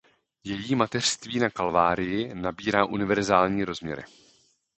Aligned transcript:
Její 0.43 0.75
mateřství 0.75 1.39
na 1.39 1.49
Kalvárii 1.49 2.33
nabírá 2.35 2.85
univerzální 2.85 3.63
rozměry. 3.65 4.03